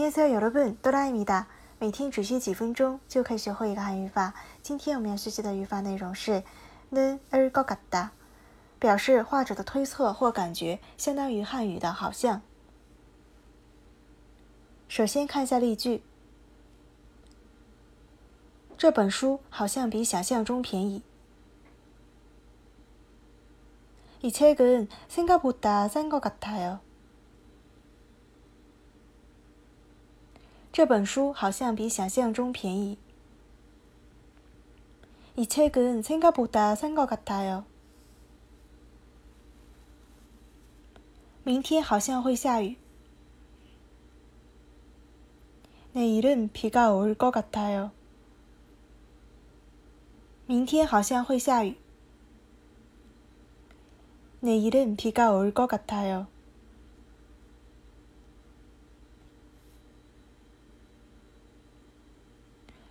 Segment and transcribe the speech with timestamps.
[0.00, 1.46] 안녕하세요여러분多拉米达。
[1.78, 4.32] 每天只需几分钟就可以学会一个汉语法。
[4.62, 6.42] 今天我们要学习的语法内容是
[6.90, 8.08] 는을것같 다，
[8.78, 12.40] 表示画者的推测或感觉，相当于汉语的好像。
[14.88, 16.02] 首先看一下例句：
[18.78, 21.02] 这本书好像比想象中便宜。
[24.22, 26.78] 이책은생각보다싼것같아 요。
[30.72, 32.98] 这本书好像比想象中便宜。
[35.36, 37.64] 이책은생각보다싼것같아 요。
[41.44, 42.76] 明天好像会下雨。
[45.92, 47.90] 내일은비가올것같아 요。
[50.46, 51.76] 明天好像会下雨。
[54.40, 56.26] 내일은비가올것같아 요。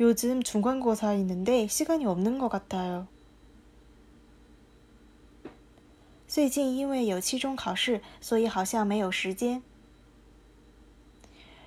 [0.00, 3.06] 요즘 중간고사 있는데 시간이 없는 것 같아요.
[6.26, 9.62] 最近因为有期中考试，所以好像没有时间。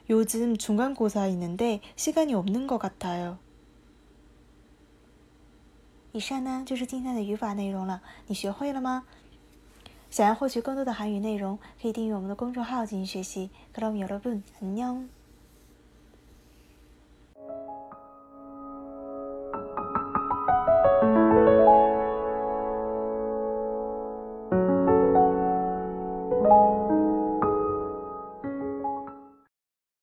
[0.09, 3.38] 요즘 중간고사 있는데 시간이 없는 것 같아요.
[6.11, 9.05] 以上呢就是今天的语法内容了，你学会了吗？
[10.10, 13.49] 想要获取更多的韩语内容，可以订阅我们的公众号进行学习。
[13.73, 15.10] 그럼여러분안녕